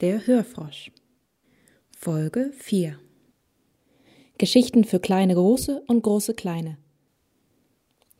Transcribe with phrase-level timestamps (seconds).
[0.00, 0.92] der Hörfrosch.
[1.90, 3.00] Folge 4
[4.38, 6.78] Geschichten für kleine Große und große Kleine.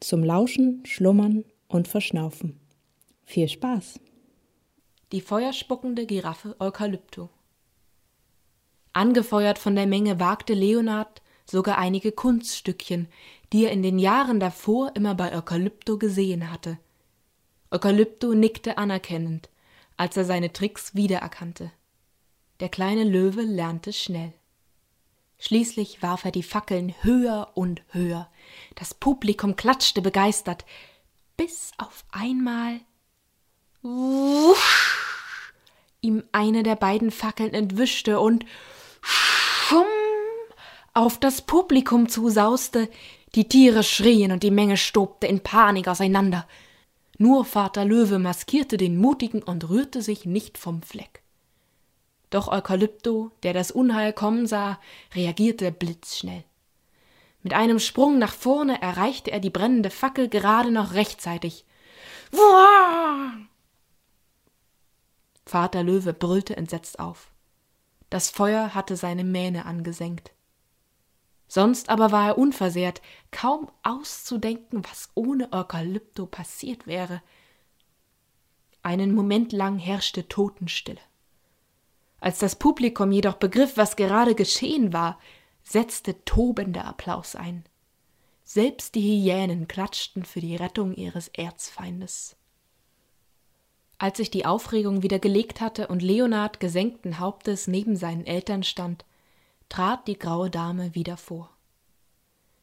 [0.00, 2.58] Zum Lauschen, Schlummern und Verschnaufen.
[3.24, 4.00] Viel Spaß!
[5.12, 7.30] Die feuerspuckende Giraffe Eukalypto.
[8.92, 13.06] Angefeuert von der Menge wagte Leonard sogar einige Kunststückchen,
[13.52, 16.76] die er in den Jahren davor immer bei Eukalypto gesehen hatte.
[17.70, 19.48] Eukalypto nickte anerkennend,
[19.98, 21.70] als er seine Tricks wiedererkannte.
[22.60, 24.32] Der kleine Löwe lernte schnell.
[25.38, 28.28] Schließlich warf er die Fackeln höher und höher.
[28.74, 30.64] Das Publikum klatschte begeistert,
[31.36, 32.80] bis auf einmal
[33.82, 35.52] wusch,
[36.00, 38.44] ihm eine der beiden Fackeln entwischte und
[39.00, 39.86] schumm
[40.94, 42.88] auf das Publikum zusauste.
[43.36, 46.48] Die Tiere schrien und die Menge stobte in Panik auseinander.
[47.18, 51.22] Nur Vater Löwe maskierte den Mutigen und rührte sich nicht vom Fleck.
[52.30, 54.78] Doch Eukalypto, der das Unheil kommen sah,
[55.14, 56.44] reagierte blitzschnell.
[57.42, 61.64] Mit einem Sprung nach vorne erreichte er die brennende Fackel gerade noch rechtzeitig.
[62.30, 63.32] Wuah!
[65.44, 67.32] Vater Löwe brüllte entsetzt auf.
[68.10, 70.32] Das Feuer hatte seine Mähne angesenkt.
[71.48, 77.22] Sonst aber war er unversehrt, kaum auszudenken, was ohne Eukalypto passiert wäre.
[78.82, 81.00] Einen Moment lang herrschte Totenstille.
[82.20, 85.18] Als das Publikum jedoch begriff, was gerade geschehen war,
[85.62, 87.64] setzte tobender Applaus ein.
[88.44, 92.36] Selbst die Hyänen klatschten für die Rettung ihres Erzfeindes.
[93.98, 99.04] Als sich die Aufregung wieder gelegt hatte und Leonard gesenkten Hauptes neben seinen Eltern stand,
[99.68, 101.50] trat die graue Dame wieder vor.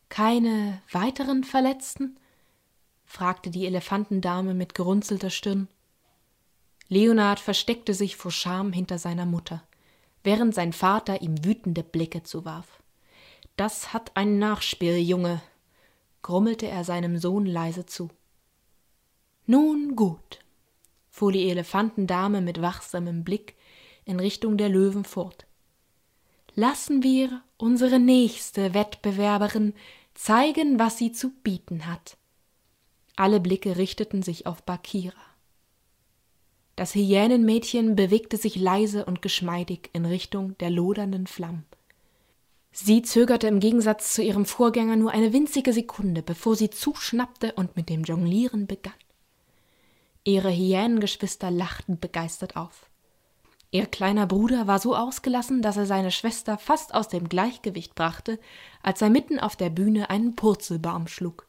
[0.10, 2.20] Keine weiteren Verletzten?
[3.06, 5.68] fragte die Elefantendame mit gerunzelter Stirn.
[6.88, 9.64] Leonard versteckte sich vor Scham hinter seiner Mutter,
[10.24, 12.82] während sein Vater ihm wütende Blicke zuwarf.
[13.58, 15.42] Das hat ein Nachspiel, Junge,
[16.22, 18.10] grummelte er seinem Sohn leise zu.
[19.46, 20.40] Nun gut,
[21.10, 23.56] fuhr die Elefantendame mit wachsamem Blick
[24.04, 25.46] in Richtung der Löwen fort
[26.56, 29.74] lassen wir unsere nächste Wettbewerberin
[30.14, 32.18] zeigen, was sie zu bieten hat.
[33.16, 35.14] Alle Blicke richteten sich auf Bakira.
[36.76, 41.66] Das Hyänenmädchen bewegte sich leise und geschmeidig in Richtung der lodernden Flammen.
[42.72, 47.78] Sie zögerte im Gegensatz zu ihrem Vorgänger nur eine winzige Sekunde, bevor sie zuschnappte und
[47.78, 48.94] mit dem Jonglieren begann.
[50.26, 52.90] Ihre Hyänengeschwister lachten begeistert auf.
[53.76, 58.40] Ihr kleiner Bruder war so ausgelassen, dass er seine Schwester fast aus dem Gleichgewicht brachte,
[58.82, 61.46] als er mitten auf der Bühne einen Purzelbaum schlug.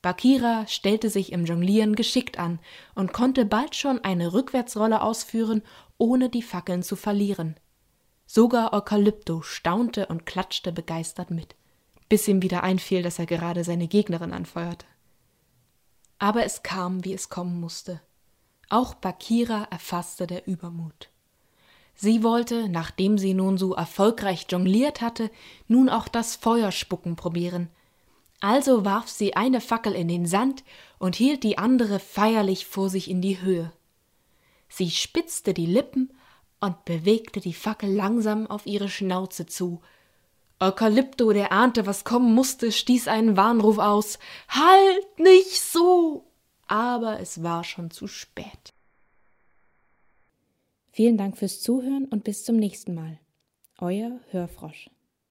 [0.00, 2.58] Bakira stellte sich im Jonglieren geschickt an
[2.94, 5.60] und konnte bald schon eine Rückwärtsrolle ausführen,
[5.98, 7.56] ohne die Fackeln zu verlieren.
[8.24, 11.54] Sogar Eukalypto staunte und klatschte begeistert mit,
[12.08, 14.86] bis ihm wieder einfiel, dass er gerade seine Gegnerin anfeuerte.
[16.18, 18.00] Aber es kam, wie es kommen musste.
[18.70, 21.10] Auch Bakira erfasste der Übermut.
[21.96, 25.30] Sie wollte, nachdem sie nun so erfolgreich jongliert hatte,
[25.66, 27.68] nun auch das Feuerspucken probieren.
[28.40, 30.64] Also warf sie eine Fackel in den Sand
[30.98, 33.72] und hielt die andere feierlich vor sich in die Höhe.
[34.68, 36.12] Sie spitzte die Lippen
[36.60, 39.82] und bewegte die Fackel langsam auf ihre Schnauze zu.
[40.60, 44.20] Eukalypto, der ahnte, was kommen musste, stieß einen Warnruf aus.
[44.48, 46.29] Halt nicht so!
[46.70, 48.72] Aber es war schon zu spät.
[50.92, 53.18] Vielen Dank fürs Zuhören und bis zum nächsten Mal.
[53.78, 54.88] Euer Hörfrosch.